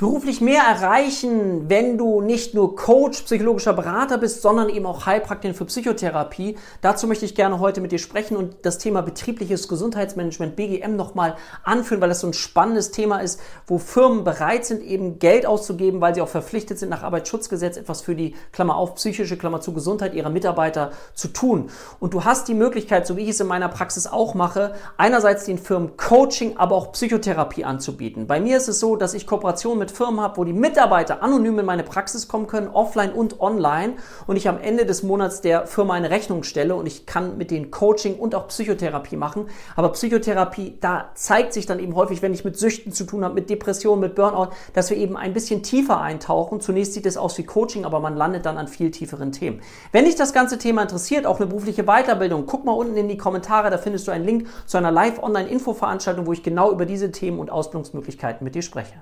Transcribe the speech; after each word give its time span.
beruflich 0.00 0.40
mehr 0.40 0.62
erreichen, 0.62 1.68
wenn 1.68 1.98
du 1.98 2.22
nicht 2.22 2.54
nur 2.54 2.74
Coach, 2.74 3.20
psychologischer 3.20 3.74
Berater 3.74 4.16
bist, 4.16 4.40
sondern 4.40 4.70
eben 4.70 4.86
auch 4.86 5.04
Heilpraktiker 5.04 5.52
für 5.52 5.66
Psychotherapie. 5.66 6.56
Dazu 6.80 7.06
möchte 7.06 7.26
ich 7.26 7.34
gerne 7.34 7.60
heute 7.60 7.82
mit 7.82 7.92
dir 7.92 7.98
sprechen 7.98 8.34
und 8.34 8.56
das 8.62 8.78
Thema 8.78 9.02
betriebliches 9.02 9.68
Gesundheitsmanagement 9.68 10.56
BGM 10.56 10.96
nochmal 10.96 11.36
anführen, 11.64 12.00
weil 12.00 12.08
das 12.08 12.20
so 12.20 12.28
ein 12.28 12.32
spannendes 12.32 12.92
Thema 12.92 13.18
ist, 13.18 13.40
wo 13.66 13.76
Firmen 13.76 14.24
bereit 14.24 14.64
sind, 14.64 14.82
eben 14.82 15.18
Geld 15.18 15.44
auszugeben, 15.44 16.00
weil 16.00 16.14
sie 16.14 16.22
auch 16.22 16.28
verpflichtet 16.28 16.78
sind, 16.78 16.88
nach 16.88 17.02
Arbeitsschutzgesetz 17.02 17.76
etwas 17.76 18.00
für 18.00 18.14
die 18.14 18.34
Klammer 18.52 18.76
auf 18.76 18.94
psychische 18.94 19.36
Klammer 19.36 19.60
zu 19.60 19.74
Gesundheit 19.74 20.14
ihrer 20.14 20.30
Mitarbeiter 20.30 20.92
zu 21.12 21.28
tun. 21.28 21.68
Und 21.98 22.14
du 22.14 22.24
hast 22.24 22.48
die 22.48 22.54
Möglichkeit, 22.54 23.06
so 23.06 23.18
wie 23.18 23.24
ich 23.24 23.30
es 23.30 23.40
in 23.40 23.48
meiner 23.48 23.68
Praxis 23.68 24.06
auch 24.06 24.32
mache, 24.32 24.72
einerseits 24.96 25.44
den 25.44 25.58
Firmen 25.58 25.98
Coaching, 25.98 26.56
aber 26.56 26.74
auch 26.74 26.92
Psychotherapie 26.92 27.66
anzubieten. 27.66 28.26
Bei 28.26 28.40
mir 28.40 28.56
ist 28.56 28.68
es 28.68 28.80
so, 28.80 28.96
dass 28.96 29.12
ich 29.12 29.26
Kooperationen 29.26 29.78
mit 29.78 29.89
Firmen 29.90 30.20
habe, 30.20 30.36
wo 30.36 30.44
die 30.44 30.52
Mitarbeiter 30.52 31.22
anonym 31.22 31.58
in 31.58 31.66
meine 31.66 31.82
Praxis 31.82 32.28
kommen 32.28 32.46
können, 32.46 32.68
offline 32.68 33.12
und 33.12 33.40
online 33.40 33.94
und 34.26 34.36
ich 34.36 34.48
am 34.48 34.58
Ende 34.58 34.86
des 34.86 35.02
Monats 35.02 35.40
der 35.40 35.66
Firma 35.66 35.94
eine 35.94 36.10
Rechnung 36.10 36.42
stelle 36.42 36.74
und 36.74 36.86
ich 36.86 37.06
kann 37.06 37.36
mit 37.36 37.50
denen 37.50 37.70
Coaching 37.70 38.16
und 38.16 38.34
auch 38.34 38.48
Psychotherapie 38.48 39.16
machen. 39.16 39.48
Aber 39.76 39.90
Psychotherapie, 39.92 40.78
da 40.80 41.10
zeigt 41.14 41.52
sich 41.52 41.66
dann 41.66 41.78
eben 41.78 41.94
häufig, 41.94 42.22
wenn 42.22 42.32
ich 42.32 42.44
mit 42.44 42.58
Süchten 42.58 42.92
zu 42.92 43.04
tun 43.04 43.24
habe, 43.24 43.34
mit 43.34 43.50
Depressionen, 43.50 44.00
mit 44.00 44.14
Burnout, 44.14 44.50
dass 44.74 44.90
wir 44.90 44.96
eben 44.96 45.16
ein 45.16 45.32
bisschen 45.32 45.62
tiefer 45.62 46.00
eintauchen. 46.00 46.60
Zunächst 46.60 46.94
sieht 46.94 47.06
es 47.06 47.16
aus 47.16 47.36
wie 47.38 47.44
Coaching, 47.44 47.84
aber 47.84 48.00
man 48.00 48.16
landet 48.16 48.46
dann 48.46 48.58
an 48.58 48.68
viel 48.68 48.90
tieferen 48.90 49.32
Themen. 49.32 49.60
Wenn 49.92 50.04
dich 50.04 50.16
das 50.16 50.32
ganze 50.32 50.58
Thema 50.58 50.82
interessiert, 50.82 51.26
auch 51.26 51.38
eine 51.38 51.46
berufliche 51.46 51.84
Weiterbildung, 51.84 52.46
guck 52.46 52.64
mal 52.64 52.72
unten 52.72 52.96
in 52.96 53.08
die 53.08 53.16
Kommentare, 53.16 53.70
da 53.70 53.78
findest 53.78 54.06
du 54.06 54.12
einen 54.12 54.24
Link 54.24 54.48
zu 54.66 54.78
einer 54.78 54.90
Live-Online-Info-Veranstaltung, 54.90 56.26
wo 56.26 56.32
ich 56.32 56.42
genau 56.42 56.70
über 56.70 56.86
diese 56.86 57.10
Themen 57.10 57.38
und 57.38 57.50
Ausbildungsmöglichkeiten 57.50 58.44
mit 58.44 58.54
dir 58.54 58.62
spreche. 58.62 58.94